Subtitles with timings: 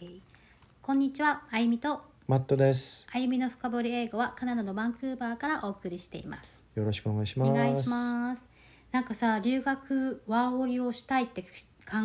[0.00, 0.20] OK
[0.80, 2.00] こんにちはあゆみと。
[2.26, 3.06] マットです。
[3.12, 6.62] あゆみの深掘り英語はカナダのバンクーバーからお送りしています。
[6.74, 7.50] よろしくお願いします。
[7.50, 8.48] お願いします。
[8.92, 11.48] なんかさ留学ワーホリをしたいって考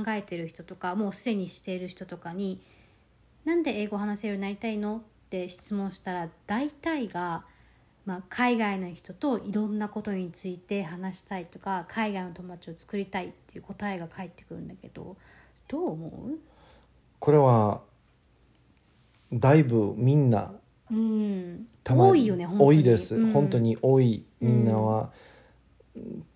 [0.10, 2.62] えてる人とかもうすでにしている人とかに
[3.46, 7.46] なんで英語を話せるようになりたいのって質問したら大体が、
[8.06, 15.16] まあ、海外の人といろんなことについて話したいとか海外の友達を作りたいっていう答えが返ってくるんだけど
[15.70, 16.38] どう思
[17.26, 17.82] これは
[19.34, 20.54] だいぶみんな
[20.92, 23.32] ううん多いよね多いです、うん。
[23.32, 24.24] 本当に多い。
[24.40, 25.12] みんなは、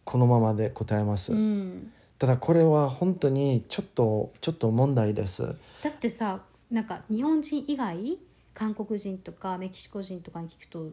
[0.04, 1.92] このままで答えます、うん。
[2.18, 5.56] ただこれは本当にちょっとちょっと問題です。
[5.84, 8.18] だってさなんか日本人以外
[8.56, 10.90] 韓国人とかメキシコ人とかに聞くと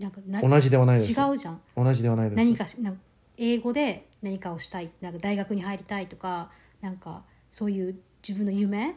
[0.00, 1.12] なんかな同じではないです。
[1.12, 1.60] 違うじゃん。
[1.76, 2.38] 同じではないです。
[2.38, 3.00] 何かしなんか
[3.36, 4.90] 英語で何かをしたい。
[5.00, 6.50] なんか大学に入りたいとか
[6.80, 8.96] なんかそういう自分の夢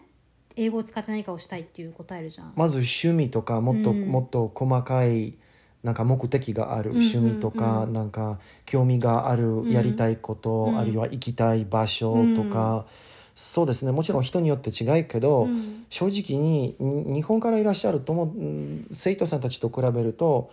[0.55, 2.53] 英語を使って何かをしたいっていう答えるじゃん。
[2.55, 4.07] まず趣味とかもっと、うん。
[4.07, 5.35] もっと細かい
[5.83, 6.89] なんか目的がある。
[6.89, 7.09] うんうんうん。
[7.09, 9.69] 趣味とか、なんか興味があるん。
[9.69, 10.79] やりたいこと、うん。
[10.79, 12.87] あるいは行きたい場所とか、
[13.35, 13.91] そうですね。
[13.91, 15.85] もちろん人によって違うけど、うん。
[15.89, 20.49] 正直にに日本からいらっしゃるともうん生徒さんたちと比べると、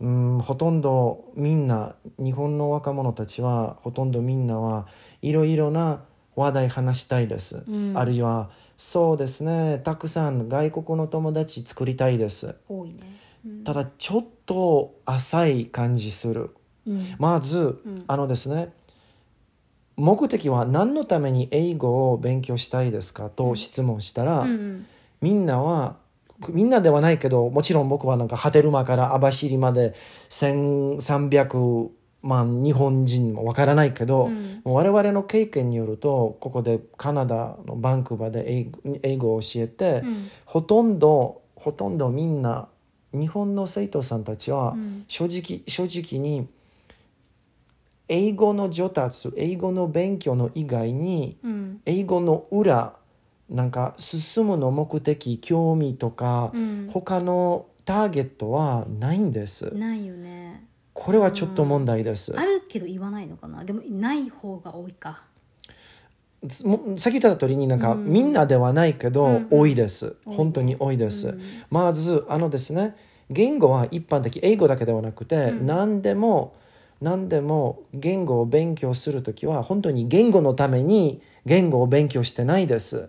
[0.00, 4.86] うん、ほとんどみんな日本の若者たちはほとんどみんなは
[5.22, 6.02] いろいろな
[6.40, 7.92] 話題話したいです、うん。
[7.96, 12.56] あるいはそうですねたくさん外国の友達作りたいです。
[12.68, 13.00] 多いね。
[13.46, 13.64] うん。
[13.64, 16.50] ただちょっと浅い感じする。
[16.86, 17.14] うん。
[17.18, 18.04] まず、うん。
[18.06, 18.72] あのですね
[19.96, 24.86] 目的は何のために英語を勉強したいですかと質問したら、うん
[25.20, 25.96] みんなは
[26.48, 29.94] みんなではないけどもちろん僕はなんか波照間から網走まで
[30.30, 31.90] 1300
[32.22, 34.60] 万日本人もわからないけど、うん。
[34.64, 38.66] 我々の経験によるとここでカナダのバンクーバーで
[39.02, 40.30] 英語を教えて、うん。
[40.44, 42.68] ほとんどほとんどみんな
[43.12, 45.04] 日本の生徒さんたちはうん。
[45.08, 46.46] 正直、正直に
[48.08, 51.80] 英語の上達英語の勉強の以外にうん。
[51.86, 52.94] 英語の裏
[53.48, 56.88] なんか進むの目的興味とか、うん。
[56.92, 59.74] 他のターゲットはないんです。
[59.74, 60.68] ないよね。
[61.02, 63.64] これはちょっと問題です、あるけど言わないのかな？
[63.64, 65.22] でもない方が多いか。
[66.62, 68.04] もさっき言った通りになんか、うん。
[68.04, 69.46] みんなではないけど、うんうん。
[69.50, 70.16] 多いです。
[70.26, 71.40] 本当に多いです、うん。
[71.70, 72.96] まずあのですね
[73.30, 75.66] 言語は一般的英語だけではなくて、うん。
[75.66, 76.54] 何でも
[77.00, 83.08] 何でも言語を勉強するときは本当に言語のために言語を勉強してないです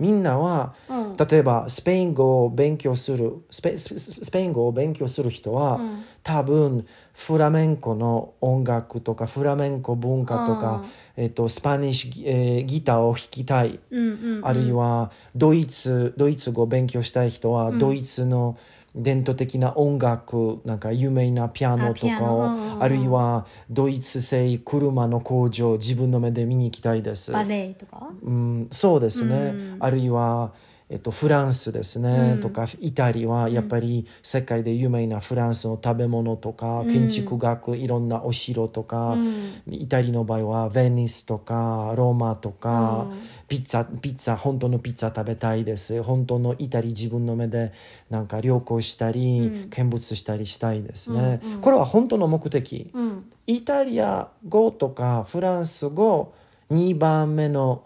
[0.00, 1.16] みんなはうん。
[1.16, 6.04] 例えばスペイン語を勉強するスペスペスペイン語を勉強する人は、うん。
[6.22, 10.84] 多分フラメンコの音楽とかフラメンコ文化とか、
[11.16, 14.46] えっと、スパニッシュギ,、えーギターを弾きたい、うんうんうん。
[14.46, 17.78] あるいはドイツドイツ語を勉強したい人は、うん。
[17.78, 18.56] ドイツの
[18.94, 27.30] 伝統的な音楽なんか有名なピアノとかをあるいはドイツ製車の工場自分の目で見に行きたいです。
[27.30, 28.10] バレエとか？
[28.22, 30.52] うん、そうですね、うんあるいは、
[30.92, 32.40] えっと、フランスですね、うん。
[32.40, 36.88] とかイタリアはやっぱり世界で有名なフランスの食べ物とか、うん。
[36.88, 39.52] 建築学いろんなお城とか、うん。
[39.70, 43.18] イタリアの場合はベニスとかローマとか、うん。
[43.46, 46.02] ピッツァピッツァ本当のピッツァ食べたいです。
[46.02, 47.72] 本当のイタリ自分の目で
[48.10, 49.70] なんか旅行したり、うん。
[49.70, 51.60] 見物したりしたいですね、うんうん。
[51.60, 53.30] これは本当の目的、うん。
[53.46, 56.32] イタリア語とかフランス語
[56.72, 57.84] 2番目の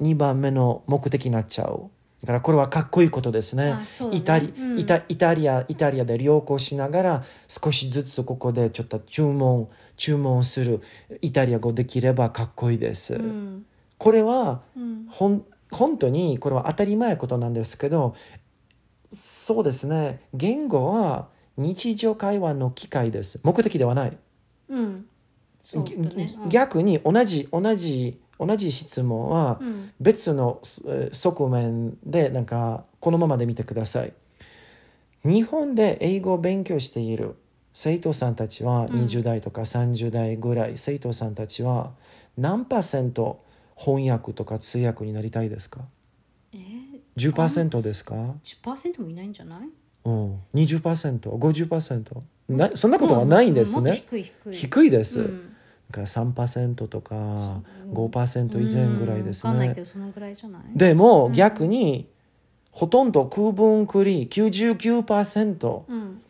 [0.00, 1.90] 2番目の目的になっちゃう
[2.22, 3.74] だからこれはかっこいいことですね。
[4.12, 4.78] イタリうん。
[4.78, 10.80] イタイタリアイタリアで旅行しながら少しずつここでちょっと注文注文する
[11.22, 13.64] イタリア語できればかっこいいです、うん。
[13.96, 15.06] これはうん。
[15.08, 18.14] ほん本当にこれは当たり前ことなんですけど
[19.12, 20.20] そうですね。
[20.34, 23.40] 言語は日常会話の機会です。
[23.42, 24.16] 目的ではない。
[24.68, 25.06] うん。
[25.74, 25.84] ね。
[25.84, 29.90] ぎ逆に同じ同じ同じ質問はうん。
[30.00, 34.12] 別のえー側面でなんかこのままで見てください。
[35.24, 37.36] 日本で英語を勉強している
[37.74, 39.04] 生徒さんたちはうん。
[39.04, 41.90] 20代とか30代ぐらい、生徒さんたちは
[42.38, 43.44] 何パーセント
[43.76, 45.80] 翻訳とか通訳になりたいですか？
[46.52, 46.80] えー
[47.16, 49.68] 10%ですか？10%もいないんじゃない？
[50.04, 54.56] うん、20%50% なそんなことはないんですね、低い低い。
[54.56, 55.24] 低いです、う
[55.90, 59.54] 3%とかうん5%以前ぐらいですうん。
[59.54, 60.62] わかんないねけどそのぐらいじゃない？
[60.76, 62.08] でも逆に
[62.70, 66.22] ほとんど空分くり99%うん。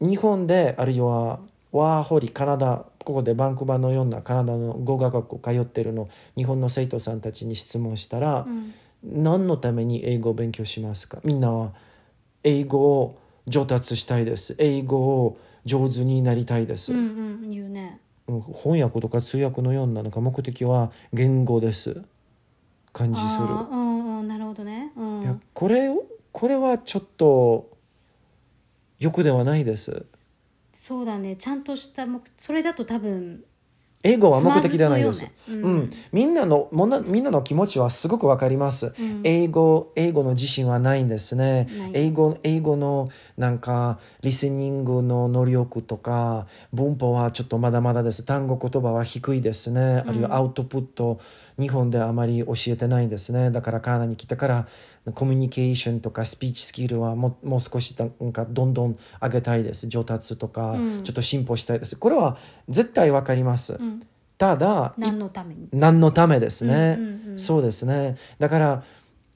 [0.00, 1.38] 日本であるいは
[1.70, 8.74] ワーホリカナダここでバンクーバーのようなカナダの語学学校通ってるの日本の生徒さんたちに質問したら、うん。
[9.04, 11.18] 何のために英語を勉強しますか？
[11.24, 11.72] みんなは
[12.44, 13.18] 英語を
[13.48, 14.54] 上達したいです。
[14.58, 16.98] 英語を上手になりたいです、うん
[17.42, 17.50] うん。
[17.50, 17.98] 言うね。
[18.06, 22.02] うん翻訳とか通訳のようななんか目的は言語です。
[22.92, 23.44] 感じする。
[23.44, 24.92] うんうんなるほどね。
[24.96, 25.22] うん。
[25.22, 25.90] いやこれ
[26.30, 27.70] これはちょっと
[28.98, 30.06] 欲ではないです。
[30.72, 31.36] そうだね。
[31.36, 33.44] ちゃんとした目それだと多分
[34.02, 35.32] 英語は目的ではないです、ね。
[35.48, 35.76] ううん。
[35.78, 39.20] んみんなのもなみんなの気持ちはすごくわかります、うん。
[39.24, 41.68] 英語英語の自信はないんですね。
[41.92, 48.24] 英語英語のなんかリスニングの能力とか文法はちょっとまだまだです。
[48.24, 51.20] 単語言葉は低いですね、あるいはアウトプット
[51.58, 53.50] 日本であまり教えてないですね。
[53.50, 54.66] だからカナダに来てから
[55.14, 59.88] コミュニケーションとかスピーチスキルはももう少しなんかどんどん上げたいです。
[59.88, 61.02] 上達とか、うん。
[61.02, 61.96] ちょっと進歩したいです。
[61.96, 62.38] これは
[62.68, 64.06] 絶対わかります、うん。
[64.38, 65.68] ただ何のために？
[65.72, 66.98] 何のためですね、
[67.36, 68.16] そうですね。
[68.38, 68.84] だから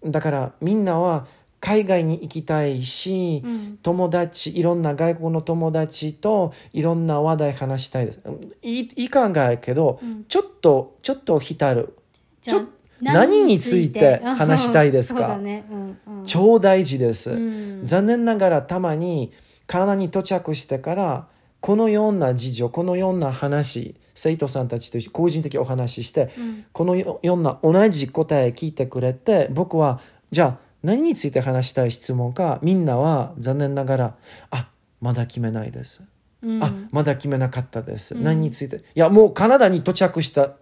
[0.04, 1.26] だからみんなは
[1.58, 3.78] 海外に行きたいし、うん。
[3.82, 8.22] 友達いろんな外国の友達といろんな話題話したいです。
[8.62, 10.24] いいいい考えけど、うん。
[10.28, 11.96] ちょっとちょっと浸る。
[12.40, 12.62] ちょ
[13.00, 15.36] 何について話したいですか？
[15.38, 15.64] ね。
[15.70, 16.24] うんうん。
[16.24, 17.80] 超大事です、うん。
[17.84, 19.32] 残念ながらたまに
[19.66, 21.28] カナダに到着してから
[21.60, 26.64] このような事情このような話生徒さんたちと個人的お話しして、うん。
[26.72, 30.00] このよような同じ答え聞いてくれて僕は
[30.30, 34.16] じゃあ何について話したい質問かみんなは残念ながら
[34.50, 34.70] あ
[35.00, 36.02] まだ決めないです、
[36.42, 36.62] うん。
[36.62, 38.22] あまだ決めなかったです、うん。
[38.22, 38.76] 何について？
[38.76, 40.52] いやもうカナダに到着した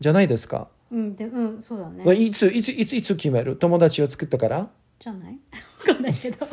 [0.00, 2.14] じゃないですか、うんでうんそうだね。
[2.14, 3.56] いついついついつ決める？
[3.56, 4.68] 友達を作ってから？
[4.98, 5.38] じゃない？
[5.88, 6.46] わかんないけど。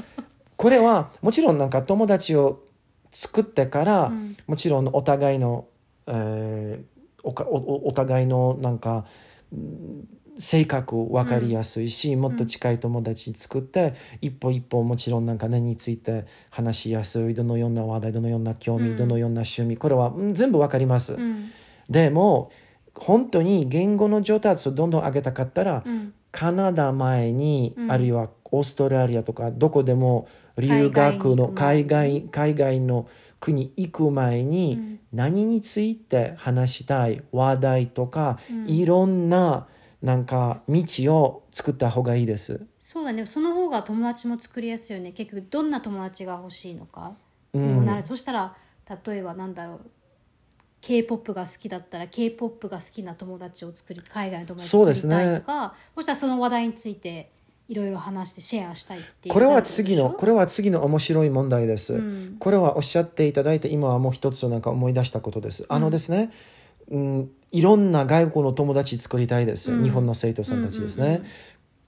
[0.56, 2.64] これはもちろんなんか友達を
[3.12, 4.38] 作ってから、うん。
[4.48, 5.68] もちろんお互いの、
[6.08, 9.06] えーおかおおお互いのなんか
[9.52, 10.08] うん
[10.38, 17.34] 性格分かりやすいし、もっと近い友達作って、一歩一歩もちろんなんか何について話しやすい？
[17.34, 18.14] どのような話題？
[18.14, 18.98] どのような興味、うん。
[18.98, 19.76] どのような趣味？
[19.76, 21.50] これはうん全部分かります、うん。
[21.90, 22.52] でも
[23.00, 26.14] 本当に言語の上達をどんどん上げたかったら、うん。
[26.32, 27.92] カナダ前に、うん。
[27.92, 33.08] あるいはオーストラリアとかどこでも留学の海海外海外の
[33.40, 35.00] 国行く前に、うん。
[35.12, 38.68] 何について話したい話題とか、うん。
[38.68, 39.68] いろんな
[40.02, 40.84] なんか道
[41.16, 42.66] を作った方がいいです。
[42.80, 43.26] そうだね。
[43.26, 45.12] その方が友達も作りやすいよね。
[45.12, 47.16] 結局どんな友達が欲しいのか
[47.54, 47.86] うん。
[47.86, 48.56] なる、そしたら
[49.06, 49.80] 例えばなんだろう
[50.82, 57.32] k p o p が好きだったら k p o p が好きな友達を作り海外の友達を作りたいとかそ,、したらその話題について
[57.68, 62.36] いろいろ話してシェアしたいっていうこれは次のこれは次の面白い問題です、うん。
[62.40, 65.66] これはおっしゃっていただいて今はもう一つなんか思い出したことです。
[65.70, 66.32] あのですね、
[66.90, 69.84] うん、いろんな外国の友達作りたいです、うん。
[69.84, 71.26] 日本の生徒さんたちですね、うんうんうん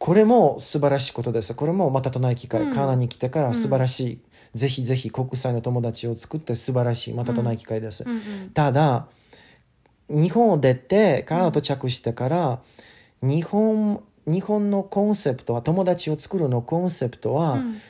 [0.01, 1.53] これも素晴らしいことです。
[1.53, 2.73] これもまたとない機会、うん。
[2.73, 4.19] カナダに来てから素晴らしい、
[4.53, 8.21] ぜひぜひ国際の友達を作って素晴らしいまたとない機会です、うんうん。
[8.53, 9.07] ただ
[10.09, 12.59] 日本を出てカナダ到着してから、
[13.21, 17.81] 日本日本のコンセプトは友達を作るのコンセプトは、うん。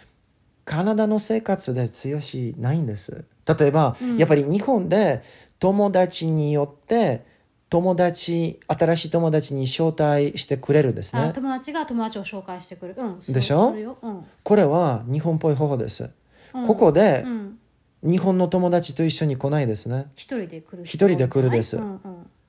[0.63, 3.25] カナダの生活で強しないんです。
[3.47, 4.17] 例えば、うん。
[4.17, 5.23] やっぱり日本で
[5.59, 7.25] 友達によって
[7.71, 11.23] 友達新しい友達に招待してくれるんですね。
[11.23, 13.97] あ友達が友達を紹介してくる、うん、でしょ？
[14.01, 14.25] うん。
[14.43, 16.11] これは日本っぽい方法です、うん
[16.51, 17.57] ここでうん、
[18.03, 20.07] 日本の友達と一緒に来ないですね。
[20.15, 21.77] 一人で来る一人で来るです。
[21.77, 21.99] うんうん。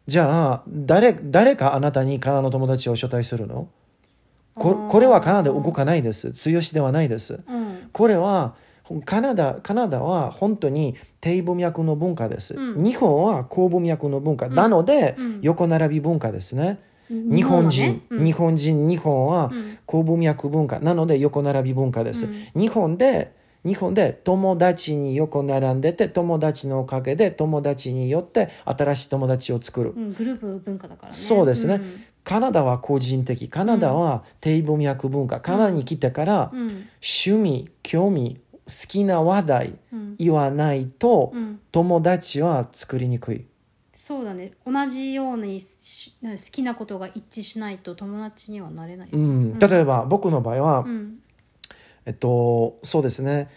[0.06, 3.68] じゃあ誰誰かあなたにカナダの友達を招待するの？
[4.54, 6.32] ここれはカナダで動かないです。
[6.32, 7.40] 強しではないです。
[7.48, 7.88] うん。
[7.92, 8.54] これは
[9.04, 12.82] カナダカナダは本当に低文脈の文化です、うん。
[12.82, 15.38] 日本は高文脈の文化、なので、うん。
[15.40, 18.24] 横並び文化ですね、うん日本は人、ねうん。
[18.24, 19.78] 日本人日本はうん。
[19.86, 20.80] 高文脈文化。
[20.80, 22.60] なので横並び文化です、うん。
[22.60, 23.32] 日本で
[23.64, 31.14] 日本で友達に横並んでて友達のおかげで友達によって新しい友達を作る、うん、グループ文化だからね。
[31.14, 32.04] そうですね、ん。
[32.24, 36.88] カナダは個人的カナダは低文脈文化、カナダに来てから、うん。
[37.00, 40.16] 趣味興味好きな話題うん。
[40.18, 41.60] 言わないと、うん。
[41.70, 43.44] 友達は作りにくい。
[43.94, 44.50] そうだね。
[44.66, 51.21] 同じようにし好きなことが一致しないと友達にはなれない、うん、例えば僕の場合は、うん
[52.06, 53.48] えっとそうですね。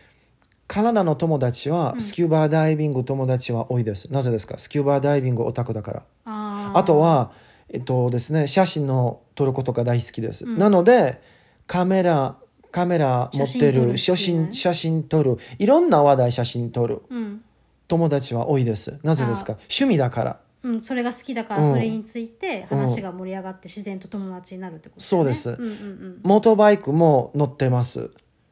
[0.68, 4.58] カナダの友達はスキューバーダイビング友達は多いです、なぜですか？
[4.58, 6.04] スキューバーダイビングオタクだから。
[6.26, 7.32] あとは
[7.70, 10.58] えっとですね写真の撮ることが大好きです、うん。
[10.58, 11.22] なので
[11.68, 12.36] カメラ
[12.72, 15.38] カメラ持ってる写写真写真撮る。
[15.60, 17.42] いろんな話題写真撮るうん。
[17.88, 18.98] 友達は多いです。
[19.04, 19.54] なぜですか？
[19.54, 20.40] 趣味だから。
[20.64, 21.74] うん、それが好きだからうん。
[21.74, 25.34] それについて話が盛り上がって自然と友達になるってことだよね。
[25.34, 25.62] そうです。
[25.62, 28.10] うんうんうん、モートバイクも乗ってます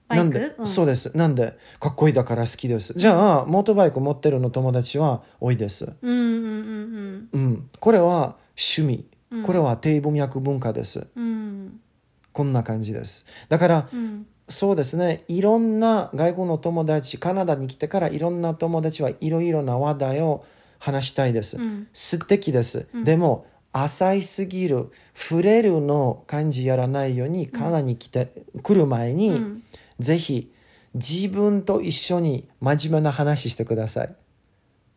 [0.09, 0.67] なんで、うん。
[0.67, 1.15] そうです。
[1.17, 2.93] なんでかっこいいだから好きです。
[2.95, 5.93] じゃあモートバイク持ってるの友達は多いです。
[6.01, 7.69] うんうんうんうん。
[7.79, 9.05] これは趣味。
[9.45, 11.07] これは低文脈文化です。
[12.31, 13.25] こんな感じです。
[13.49, 14.27] だからうん。
[14.49, 15.23] そうですね。
[15.29, 20.43] いろんな外国の友達カナダに来てからいろんな友達はいろいろな話題を
[20.79, 21.87] 話したいです、うん。
[21.93, 29.63] 素敵です、でも浅いすぎる触れるの感じやらないようにカナダに来て、来る前に、ん。
[29.99, 30.51] ぜひ
[30.93, 34.15] 自分と一緒に真面目な話してください。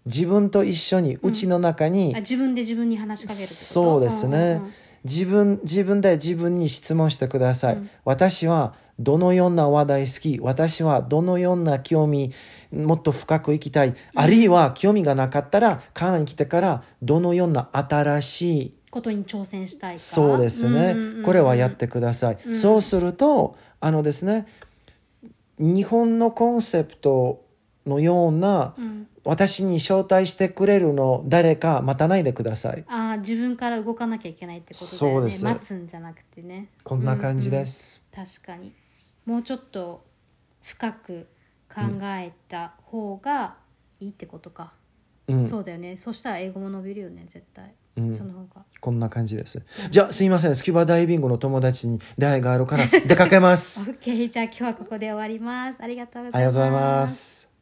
[0.05, 4.73] 自分と一緒にうちの中に、あ自分で自分に話しかけるそうですね、うんうんうん。
[5.05, 12.33] 自分自分で自分に質問してください、私はどのような話題好き私はどのような興味
[12.73, 19.99] もっと深くいきたい、あるいは興味がなかったらカナダに来てからどのような新しいことに挑戦したいか。
[19.99, 24.47] そうですね、うんうんうんこれはやってください、そうするとあのですね
[25.59, 27.45] 日本のコンセプト
[27.87, 29.07] のような、ん。
[29.25, 32.85] 私に招待してくれるの誰か待たないでください。
[32.87, 35.37] あー自分から動かなきゃいけないってことだよね。
[35.43, 36.69] 待つんじゃなくてね。
[36.85, 38.73] こんな感じです、確かに
[39.27, 40.07] もうちょっと
[40.63, 41.27] 深く
[41.73, 43.57] 考えた方が
[44.01, 44.73] いいってことか、
[45.29, 45.47] うん。
[45.47, 45.97] そうだよね。
[45.97, 48.13] そしたら英語も伸びるよね絶対、うん。
[48.13, 48.65] その方が。
[48.81, 49.65] こんな感じです。
[49.91, 50.55] じゃあ、すいません。
[50.55, 53.91] スキューバダイビングの友達に出会いがあるから出かけます。
[54.01, 55.83] OK じゃあ今日はここで終わります。
[55.83, 56.59] ありがとうございます。
[56.59, 57.56] ありがとうございます。